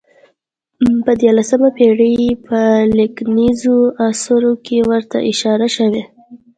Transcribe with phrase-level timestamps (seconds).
[1.05, 2.17] په دیارلسمې پېړۍ
[2.47, 2.59] په
[2.97, 3.77] لیکنیزو
[4.09, 6.03] اثارو کې ورته اشاره شوې.